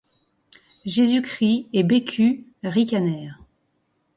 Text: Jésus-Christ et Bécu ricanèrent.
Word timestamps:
Jésus-Christ 0.83 1.67
et 1.73 1.83
Bécu 1.83 2.47
ricanèrent. 2.63 3.37